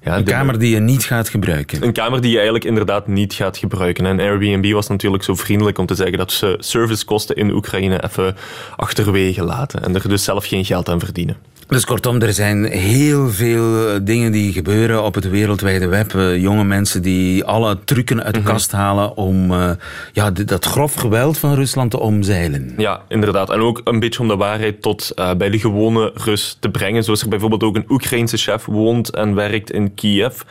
[0.02, 1.84] ja, Een de- kamer die je niet gaat gebruiken.
[1.84, 4.06] een kamer die je eigenlijk inderdaad niet gaat gebruiken.
[4.06, 8.36] En Airbnb was natuurlijk zo vriendelijk om te zeggen dat ze servicekosten in Oekraïne even
[8.76, 9.84] achterwege laten.
[9.84, 11.38] En er dus zelf geen geld aan verdienen.
[11.67, 16.13] Dus kortom, er zijn heel veel eh, dingen die gebeuren op het wereldwijde web.
[16.13, 18.49] Eh, jonge mensen die alle trucken uit de Mhm.
[18.49, 19.69] kast halen om eh,
[20.13, 22.73] ja, dat grof geweld van Rusland te omzeilen.
[22.78, 23.49] Ja, inderdaad.
[23.49, 27.04] En ook een beetje om de waarheid tot bij de gewone Rus te brengen.
[27.04, 30.41] Zoals er bijvoorbeeld ook een Oekraïnse chef woont en werkt in Kiev.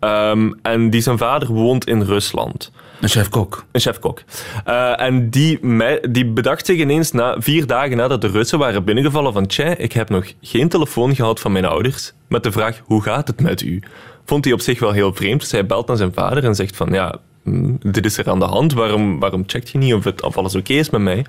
[0.00, 2.70] Ehm, en die zijn vader woont in Rusland.
[3.00, 3.64] Een chef-kok.
[3.72, 4.22] Een chef-kok.
[4.64, 5.60] Eh, en die,
[6.10, 9.92] die bedacht zich ineens na vier dagen nadat de Russen waren binnengevallen van tja, ik
[9.92, 13.60] heb nog geen telefoon gehad van mijn ouders met de vraag hoe gaat het met
[13.60, 13.82] u?
[14.24, 15.40] Vond hij op zich wel heel vreemd.
[15.40, 18.38] Dus hij belt naar zijn vader en zegt van ja, hm, dit is er aan
[18.38, 18.72] de hand.
[18.72, 21.24] Waarom, waarom checkt je niet of, het, of alles oké is met mij?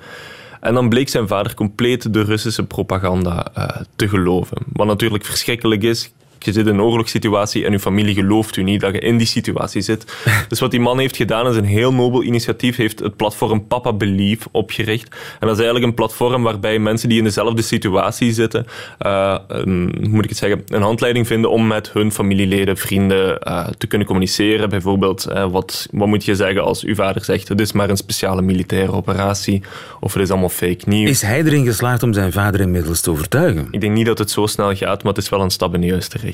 [0.59, 4.57] En dan bleek zijn vader compleet de Russische propaganda eh, te geloven.
[4.73, 6.11] Wat natuurlijk verschrikkelijk is.
[6.43, 9.27] Je zit in een oorlogssituatie en je familie gelooft u niet dat je in die
[9.27, 10.05] situatie zit.
[10.47, 12.75] Dus wat die man heeft gedaan is een heel nobel initiatief.
[12.75, 15.07] heeft het platform Papa Believe opgericht.
[15.13, 18.65] En dat is eigenlijk een platform waarbij mensen die in dezelfde situatie zitten,
[18.97, 23.67] eh, een, moet ik het zeggen, een handleiding vinden om met hun familieleden, vrienden eh,
[23.77, 24.69] te kunnen communiceren.
[24.69, 27.97] Bijvoorbeeld, eh, wat, wat moet je zeggen als uw vader zegt, het is maar een
[27.97, 29.61] speciale militaire operatie,
[29.99, 31.09] of het is allemaal fake news.
[31.09, 33.67] Is hij erin geslaagd om zijn vader inmiddels te overtuigen?
[33.71, 35.81] Ik denk niet dat het zo snel gaat, maar het is wel een stap in
[35.81, 36.30] de juiste richting.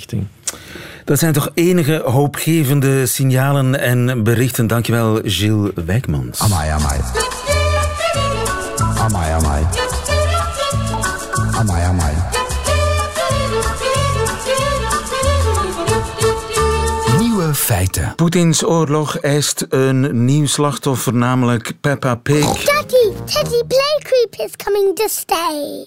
[1.06, 4.68] Dat zijn toch enige hoopgevende signalen en berichten.
[4.68, 6.40] Dankjewel, Gilles Wijkmans.
[6.40, 7.00] Amai, amai.
[8.98, 9.66] Amai, amai.
[11.52, 12.14] Amai, amai.
[17.20, 18.14] Nieuwe feiten.
[18.16, 22.46] Poetins oorlog eist een nieuw slachtoffer, namelijk Peppa Pig.
[22.46, 25.86] Daddy, Teddy Playgroup is coming to stay.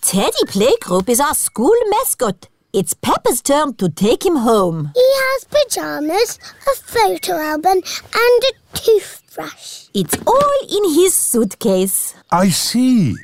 [0.00, 2.48] Teddy Playgroup is our school mascot.
[2.72, 4.90] It's Peppa's turn to take him home.
[4.94, 9.88] He has pajamas, a photo album, and a toothbrush.
[9.92, 12.14] It's all in his suitcase.
[12.44, 13.14] I see.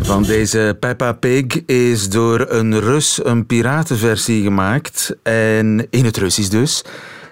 [0.00, 5.16] Van deze Peppa Pig is door een Rus een piratenversie gemaakt.
[5.22, 6.84] En in het Russisch dus.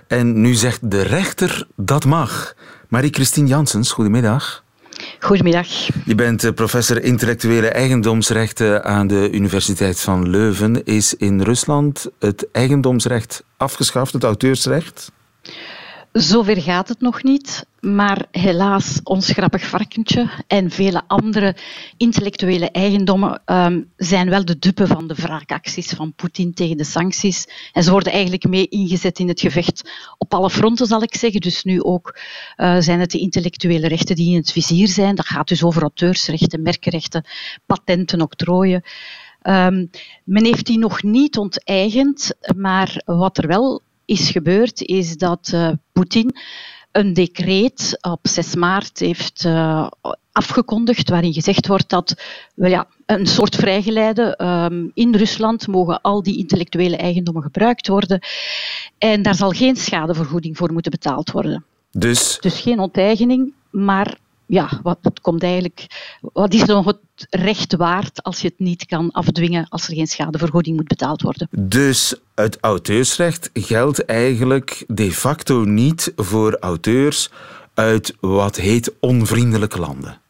[0.07, 2.55] En nu zegt de rechter dat mag.
[2.89, 4.65] Marie-Christine Janssens, goedemiddag.
[5.21, 5.67] Goedemiddag.
[6.05, 10.85] Je bent eh, professor intellectuele eigendomsrechten aan de Universiteit van Leuven.
[10.85, 15.13] Is in Rusland het eigendomsrecht afgeschaft, het auteursrecht?
[16.13, 21.57] Zover gaat het nog niet, maar helaas, ons grappig varkentje en vele andere
[21.97, 27.47] intellectuele eigendommen um, zijn wel de dupe van de wraakacties van Poetin tegen de sancties.
[27.73, 31.41] En ze worden eigenlijk mee ingezet in het gevecht op alle fronten, zal ik zeggen.
[31.41, 32.19] Dus nu ook
[32.57, 35.15] uh, zijn het de intellectuele rechten die in het vizier zijn.
[35.15, 37.25] Dat gaat dus over auteursrechten, merkenrechten,
[37.67, 38.83] patenten, octrooien.
[39.43, 39.91] Um,
[40.25, 45.71] men heeft die nog niet onteigend, maar wat er wel is gebeurd, is dat uh,
[45.93, 46.37] Poetin
[46.93, 49.87] een decreet op 6 maart heeft uh,
[50.33, 52.23] afgekondigd, waarin gezegd wordt dat
[52.55, 54.39] wel ja, een soort vrijgeleide
[54.71, 58.21] um, in Rusland mogen al die intellectuele eigendommen gebruikt worden
[58.99, 61.65] en daar zal geen schadevergoeding voor moeten betaald worden.
[61.91, 65.87] Dus, dus geen onteigening, maar ja, wat, wat, komt eigenlijk,
[66.21, 70.07] wat is nog het recht waard als je het niet kan afdwingen als er geen
[70.07, 71.49] schadevergoeding moet betaald worden?
[71.51, 77.31] Dus het auteursrecht geldt eigenlijk de facto niet voor auteurs
[77.75, 80.21] uit wat heet onvriendelijke landen.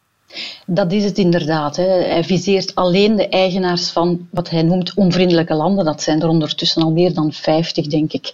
[0.65, 1.75] Dat is het inderdaad.
[1.75, 1.83] Hè.
[1.83, 5.85] Hij viseert alleen de eigenaars van wat hij noemt onvriendelijke landen.
[5.85, 8.31] Dat zijn er ondertussen al meer dan 50, denk ik.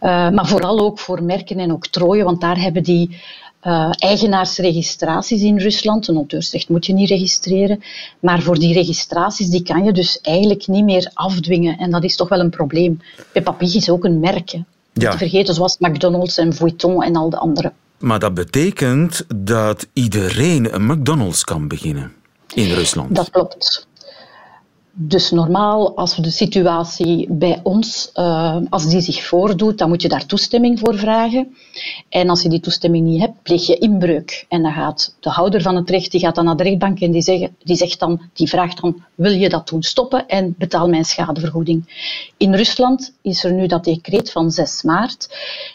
[0.00, 3.20] Uh, maar vooral ook voor merken en octrooien, want daar hebben die
[3.64, 6.08] uh, eigenaarsregistraties in Rusland.
[6.08, 7.82] Een auteursrecht moet je niet registreren.
[8.20, 11.78] Maar voor die registraties die kan je dus eigenlijk niet meer afdwingen.
[11.78, 13.00] En dat is toch wel een probleem.
[13.32, 14.50] Peppa Pig is ook een merk.
[14.50, 14.62] Hè.
[14.92, 15.10] Ja.
[15.10, 17.72] Te vergeten, zoals McDonald's en Vuitton en al de andere.
[17.98, 22.12] Maar dat betekent dat iedereen een McDonald's kan beginnen
[22.54, 23.14] in Rusland.
[23.14, 23.86] Dat klopt.
[24.96, 30.02] Dus normaal, als we de situatie bij ons, uh, als die zich voordoet, dan moet
[30.02, 31.56] je daar toestemming voor vragen.
[32.08, 34.46] En als je die toestemming niet hebt, pleeg je inbreuk.
[34.48, 37.10] En dan gaat de houder van het recht, die gaat dan naar de rechtbank en
[37.10, 41.04] die, die, zegt dan, die vraagt dan, wil je dat doen stoppen en betaal mijn
[41.04, 42.08] schadevergoeding.
[42.36, 45.28] In Rusland is er nu dat decreet van 6 maart,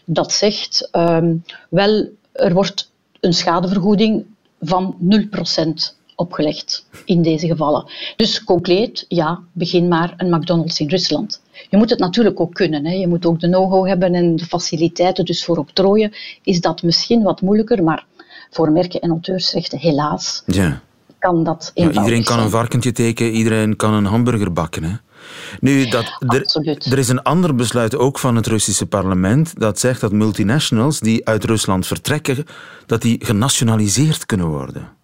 [0.05, 4.25] dat zegt, um, wel, er wordt een schadevergoeding
[4.59, 7.91] van 0% opgelegd in deze gevallen.
[8.15, 11.41] Dus concreet, ja, begin maar een McDonald's in Rusland.
[11.69, 12.85] Je moet het natuurlijk ook kunnen.
[12.85, 12.93] Hè.
[12.93, 15.25] Je moet ook de know-how hebben en de faciliteiten.
[15.25, 16.11] Dus voor octrooien
[16.43, 18.05] is dat misschien wat moeilijker, maar
[18.49, 20.81] voor merken en auteursrechten helaas ja.
[21.19, 24.83] kan dat ja, Iedereen kan een varkentje tekenen, iedereen kan een hamburger bakken.
[24.83, 24.95] Hè.
[25.59, 30.01] Nu, dat, er, er, is een ander besluit ook van het Russische parlement dat zegt
[30.01, 32.45] dat multinationals die uit Rusland vertrekken,
[32.85, 34.97] dat die genationaliseerd kunnen worden.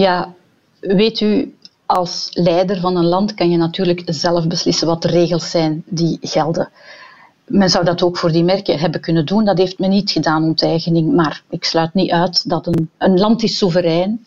[0.00, 0.34] Ja,
[0.80, 1.54] weet u,
[1.86, 6.18] als leider van een land kan je natuurlijk zelf beslissen wat de regels zijn die
[6.20, 6.68] gelden.
[7.46, 9.44] Men zou dat ook voor die merken hebben kunnen doen.
[9.44, 11.14] Dat heeft men niet gedaan, onteigening.
[11.14, 14.26] Maar ik sluit niet uit dat een, een land is soeverein.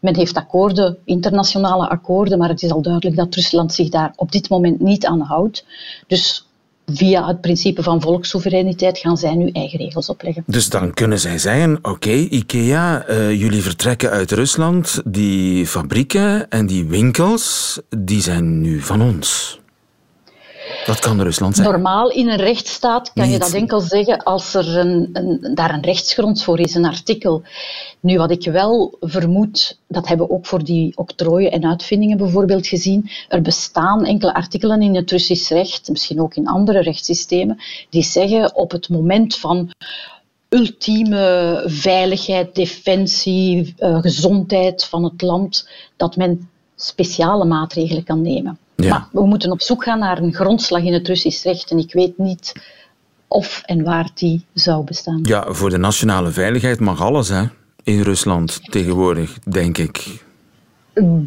[0.00, 4.32] Men heeft akkoorden, internationale akkoorden, maar het is al duidelijk dat Rusland zich daar op
[4.32, 5.64] dit moment niet aan houdt.
[6.06, 6.45] Dus
[6.86, 10.44] via het principe van volkssoevereiniteit gaan zij nu eigen regels opleggen.
[10.46, 16.66] Dus dan kunnen zij zeggen, oké, IKEA, uh, jullie vertrekken uit Rusland, die fabrieken en
[16.66, 19.60] die winkels, die zijn nu van ons.
[20.86, 21.68] Dat kan Rusland zijn.
[21.68, 25.82] Normaal in een rechtsstaat kan je dat enkel zeggen als er een, een, daar een
[25.82, 27.42] rechtsgrond voor is, een artikel.
[28.00, 32.66] Nu, wat ik wel vermoed, dat hebben we ook voor die octrooien en uitvindingen bijvoorbeeld
[32.66, 37.58] gezien, er bestaan enkele artikelen in het Russisch recht, misschien ook in andere rechtssystemen,
[37.90, 39.70] die zeggen op het moment van
[40.48, 48.58] ultieme veiligheid, defensie, uh, gezondheid van het land, dat men speciale maatregelen kan nemen.
[48.76, 48.88] Ja.
[48.88, 51.70] Maar we moeten op zoek gaan naar een grondslag in het Russisch recht.
[51.70, 52.52] En ik weet niet
[53.28, 55.20] of en waar die zou bestaan.
[55.22, 57.44] Ja, voor de nationale veiligheid mag alles hè?
[57.82, 60.24] in Rusland tegenwoordig, denk ik.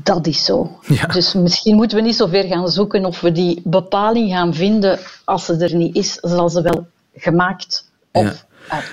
[0.04, 0.80] Dat is zo.
[0.88, 1.06] Ja.
[1.06, 5.00] Dus misschien moeten we niet zo ver gaan zoeken of we die bepaling gaan vinden.
[5.26, 8.48] Als ze er niet is, zal ze wel gemaakt of ja.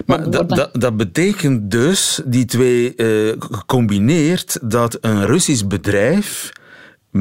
[0.07, 6.53] Maar dat, dat, dat, betekent dus, die twee uh, gecombineerd, dat een Russisch bedrijf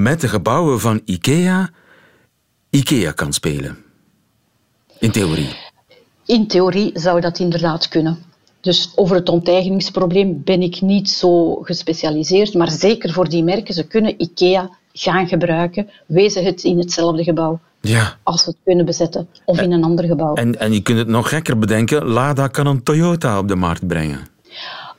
[0.02, 1.70] met de gebouwen van IKEA
[2.76, 3.78] IKEA kan spelen.
[5.00, 5.56] In theorie.
[6.26, 8.18] In theorie zou dat inderdaad kunnen.
[8.62, 13.88] Dus over het onteigeningsprobleem ben ik niet zo gespecialiseerd, maar zeker voor die merken, ze
[13.88, 17.60] kunnen IKEA gaan gebruiken, wezen het in hetzelfde gebouw.
[17.82, 18.18] Ja.
[18.24, 20.34] Als ze het kunnen bezetten, of in een ander gebouw.
[20.34, 23.88] En, en je kunt het nog gekker bedenken, Lada kan een Toyota op de markt
[23.88, 24.28] brengen.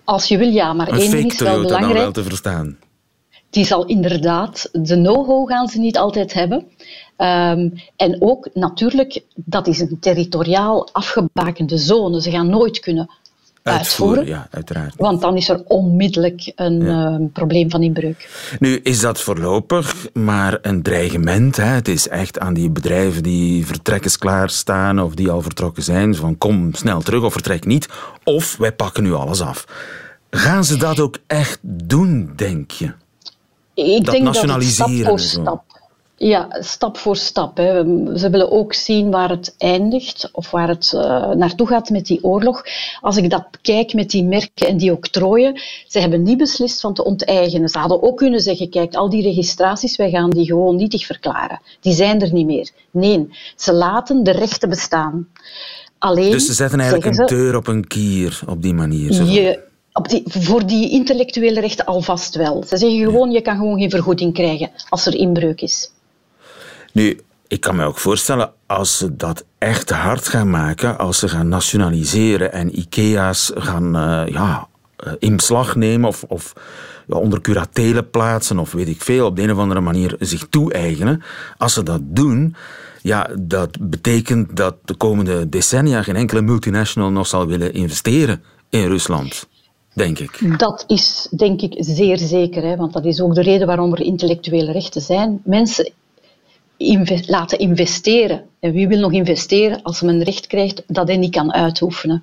[0.04, 1.94] Als je wil, ja, maar één ding is wel belangrijk.
[1.94, 2.76] Dan wel te verstaan
[3.50, 6.58] die zal inderdaad, de know-how gaan ze niet altijd hebben.
[7.18, 12.22] Um, en ook natuurlijk, dat is een territoriaal afgebakende zone.
[12.22, 13.10] Ze gaan nooit kunnen
[13.62, 14.26] uitvoeren.
[14.26, 14.94] Ja, uiteraard.
[14.96, 18.28] Want dan is er onmiddellijk een eh, probleem van inbreuk.
[18.58, 21.56] Nu is dat voorlopig maar een dreigement.
[21.56, 21.64] Hè.
[21.64, 26.14] Het is echt aan die bedrijven die vertrekkers klaarstaan of die al vertrokken zijn.
[26.14, 27.88] Van kom snel terug of vertrek niet.
[28.24, 29.64] Of wij pakken nu alles af.
[30.30, 32.92] Gaan ze dat ook echt doen, denk je?
[33.84, 35.62] Ik dat denk dat het nationaliseren stap voor stap.
[36.18, 37.56] Ja, stap voor stap.
[37.56, 37.82] Hè.
[38.18, 42.24] Ze willen ook zien waar het eindigt of waar het eh, naartoe gaat met die
[42.24, 42.62] oorlog.
[43.00, 46.94] Als ik dat kijk met die merken en die octrooien, ze hebben niet beslist van
[46.94, 47.68] te onteigenen.
[47.68, 51.60] Ze hadden ook kunnen zeggen, kijk, al die registraties, wij gaan die gewoon nietig verklaren.
[51.80, 52.70] Die zijn er niet meer.
[52.90, 55.28] Nee, ze laten de rechten bestaan.
[55.98, 59.24] Alleen, Dus ze zetten eigenlijk een deur op een kier op die manier.
[59.24, 59.64] Je,
[60.02, 62.64] die, voor die intellectuele rechten alvast wel.
[62.68, 65.90] Ze zeggen gewoon, je kan gewoon geen vergoeding krijgen als er inbreuk is.
[66.92, 71.28] Nu, ik kan me ook voorstellen, als ze dat echt hard gaan maken, als ze
[71.28, 76.52] gaan nationaliseren en IKEA's gaan eh, ja, eh, in beslag nemen of,
[77.06, 80.46] ja, onder curatelen plaatsen of weet ik veel, op de een of andere manier zich
[80.50, 81.22] toe-eigenen.
[81.58, 82.54] Als ze dat doen,
[83.02, 88.86] ja, dat betekent dat de komende decennia geen enkele multinational nog zal willen investeren in
[88.86, 89.48] Rusland.
[89.96, 90.58] Denk ik.
[90.58, 94.00] Dat is denk ik zeer zeker, hè, want dat is ook de reden waarom er
[94.00, 95.40] intellectuele rechten zijn.
[95.44, 95.92] Mensen
[97.26, 98.44] laten investeren.
[98.60, 102.22] En wie wil nog investeren als men recht krijgt dat hij niet kan uitoefenen?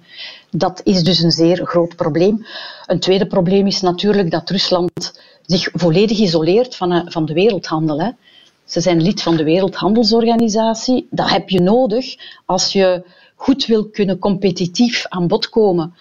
[0.51, 2.45] Dat is dus een zeer groot probleem.
[2.85, 8.01] Een tweede probleem is natuurlijk dat Rusland zich volledig isoleert van, eh, van de wereldhandel.
[8.01, 8.09] Hè.
[8.65, 11.07] Ze zijn lid van de Wereldhandelsorganisatie.
[11.09, 13.03] Dat heb je nodig als je
[13.35, 15.93] goed wil kunnen competitief aan bod komen.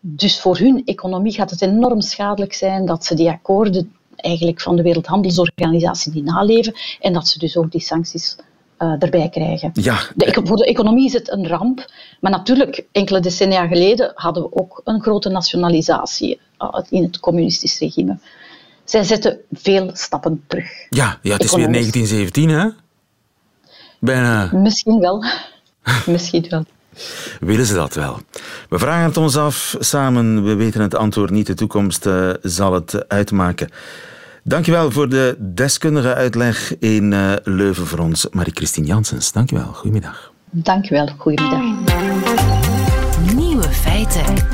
[0.00, 4.76] Dus voor hun economie gaat het enorm schadelijk zijn dat ze die akkoorden eigenlijk van
[4.76, 8.36] de Wereldhandelsorganisatie die naleven en dat ze dus ook die sancties
[8.76, 9.70] eh, erbij krijgen.
[9.72, 14.42] Ja, De, voor de economie is het een ramp, maar natuurlijk, enkele decennia geleden hadden
[14.42, 18.18] we ook een grote nationalisatie eh, in het communistisch regime.
[18.84, 20.70] Zij zetten veel stappen terug.
[20.90, 21.92] ja, ja het is weer Economisch.
[21.92, 22.68] 1917, hè?
[23.98, 24.50] Bijna.
[24.52, 25.24] Misschien wel.
[26.06, 26.64] Misschien wel.
[27.40, 28.18] Willen ze dat wel?
[28.68, 30.44] We vragen het ons af samen.
[30.44, 31.46] We weten het antwoord niet.
[31.46, 33.68] De toekomst eh, zal het uitmaken.
[34.44, 39.32] Dankjewel voor de deskundige uitleg in eh, Leuven voor ons, Marie-Christine Janssens.
[39.32, 39.72] Dankjewel.
[39.72, 40.32] Goedemiddag.
[40.50, 41.08] Dank u wel.
[41.18, 41.60] Goedemiddag.
[43.34, 44.49] Nieuwe feiten.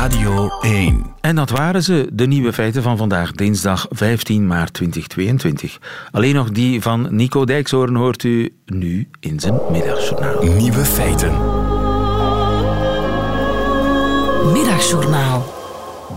[0.00, 1.04] Radio 1.
[1.20, 5.78] En dat waren ze, de nieuwe feiten van vandaag, dinsdag 15 maart 2022.
[6.10, 10.42] Alleen nog die van Nico Dijkshoorn hoort u nu in zijn middagjournaal.
[10.42, 11.32] Nieuwe feiten.
[14.52, 15.44] Middagjournaal.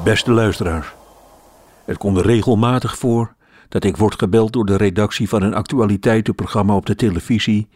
[0.03, 0.87] Beste luisteraars,
[1.85, 3.35] het komt er regelmatig voor
[3.69, 7.67] dat ik word gebeld door de redactie van een actualiteitenprogramma op de televisie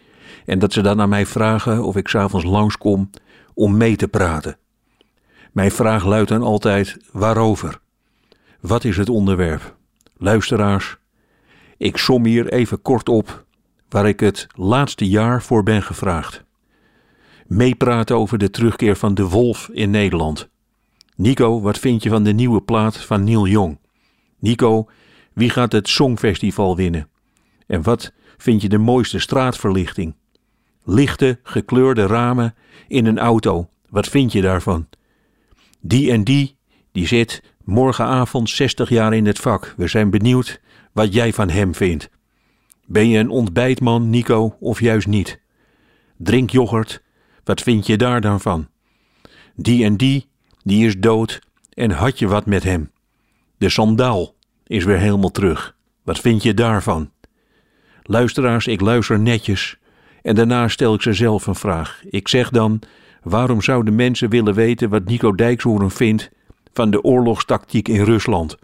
[0.46, 3.10] en dat ze dan aan mij vragen of ik s'avonds langskom
[3.54, 4.58] om mee te praten.
[5.58, 7.80] Mijn vraag luidt dan altijd: waarover?
[8.60, 9.76] Wat is het onderwerp?
[10.18, 10.98] Luisteraars,
[11.78, 13.46] ik som hier even kort op
[13.90, 16.44] waar ik het laatste jaar voor ben gevraagd.
[17.48, 20.50] Meepraten over de terugkeer van de wolf in Nederland.
[21.16, 23.80] Nico, wat vind je van de nieuwe plaat van Neil Young?
[24.40, 24.90] Nico,
[25.34, 27.10] wie gaat het Songfestival winnen?
[27.68, 30.16] En wat vind je de mooiste straatverlichting?
[30.84, 32.56] Lichte, gekleurde ramen
[32.88, 33.70] in een auto.
[33.90, 34.88] Wat vind je daarvan?
[35.88, 36.58] Die en die,
[36.92, 39.74] die zit morgenavond 60 jaar in het vak.
[39.78, 42.10] We zijn benieuwd wat jij van hem vindt.
[42.86, 45.40] Ben je een ontbijtman, Nico, of juist niet?
[46.18, 47.02] Drink yoghurt,
[47.44, 48.68] wat vind je daar dan van?
[49.56, 50.30] Die en die,
[50.64, 51.42] die is dood
[51.74, 52.92] en had je wat met hem?
[53.58, 55.76] De sandaal is weer helemaal terug.
[56.04, 57.12] Wat vind je daarvan?
[58.02, 59.78] Luisteraars, ik luister netjes
[60.22, 62.02] en daarna stel ik ze zelf een vraag.
[62.10, 62.82] Ik zeg dan,
[63.24, 66.30] waarom zouden mensen willen weten wat Nico Dijkshoorn vindt
[66.74, 68.58] van de oorlogstactiek in Rusland?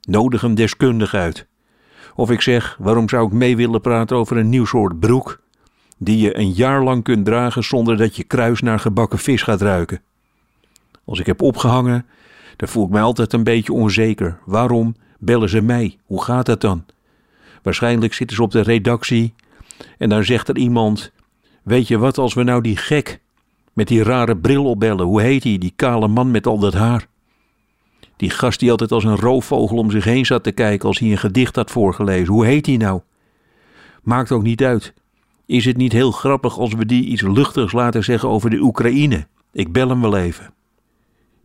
[0.00, 1.46] Nodig een deskundige uit.
[2.14, 5.40] Of ik zeg, waarom zou ik mee willen praten over een nieuw soort broek
[5.98, 9.60] die je een jaar lang kunt dragen zonder dat je kruis naar gebakken vis gaat
[9.60, 10.02] ruiken?
[11.04, 12.06] Als ik heb opgehangen,
[12.56, 14.38] dan voel ik mij altijd een beetje onzeker.
[14.44, 15.98] Waarom bellen ze mij?
[16.04, 16.84] Hoe gaat dat dan?
[17.62, 19.34] Waarschijnlijk zitten ze op de redactie
[19.98, 21.12] en dan zegt er iemand:
[21.62, 23.20] Weet je wat, als we nou die gek
[23.72, 27.06] met die rare bril opbellen, hoe heet die, die kale man met al dat haar?
[28.16, 31.10] Die gast die altijd als een roofvogel om zich heen zat te kijken als hij
[31.10, 33.00] een gedicht had voorgelezen, hoe heet die nou?
[34.02, 34.94] Maakt ook niet uit.
[35.46, 39.26] Is het niet heel grappig als we die iets luchtigs laten zeggen over de Oekraïne?
[39.52, 40.54] Ik bel hem wel even.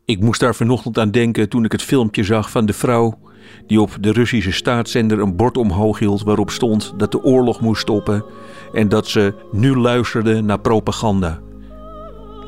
[0.06, 3.20] Ik moest daar vanochtend aan denken toen ik het filmpje zag van de vrouw
[3.68, 7.82] die op de Russische staatszender een bord omhoog hield waarop stond dat de oorlog moest
[7.82, 8.26] stoppen
[8.74, 11.42] en dat ze nu luisterde naar propaganda.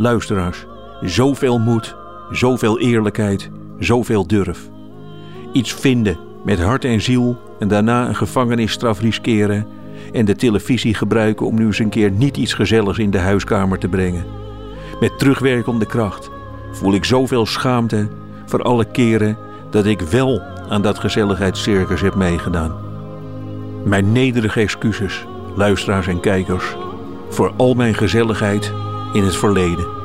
[0.01, 0.65] Luisteraars,
[1.01, 1.95] zoveel moed
[2.31, 4.69] Zoveel eerlijkheid, zoveel durf.
[5.53, 9.67] Iets vinden met hart en ziel en daarna een gevangenisstraf riskeren
[10.13, 13.79] en de televisie gebruiken om nu eens een keer niet iets gezelligs in de huiskamer
[13.79, 14.25] te brengen.
[14.99, 16.29] Met terugwerkende kracht
[16.71, 18.07] voel ik zoveel schaamte
[18.45, 19.37] voor alle keren
[19.69, 22.75] dat ik wel aan dat gezelligheidscircus heb meegedaan.
[23.83, 25.25] Mijn nederige excuses,
[25.55, 26.75] luisteraars en kijkers,
[27.29, 28.73] voor al mijn gezelligheid
[29.11, 29.98] in het verleden.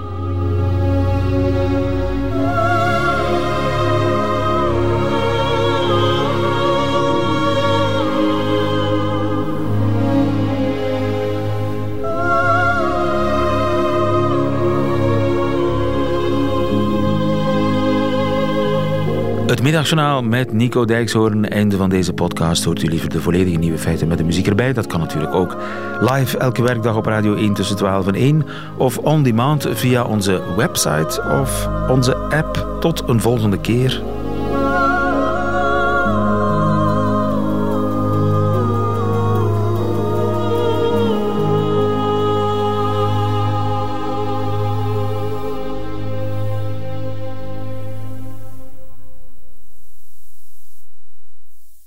[19.54, 21.48] Het middagjournaal met Nico Dijkshoorn.
[21.48, 22.64] Einde van deze podcast.
[22.64, 24.72] Hoort u liever de volledige nieuwe feiten met de muziek erbij?
[24.72, 25.56] Dat kan natuurlijk ook
[26.00, 28.46] live elke werkdag op Radio 1 tussen 12 en 1.
[28.78, 32.76] Of on demand via onze website of onze app.
[32.80, 34.02] Tot een volgende keer.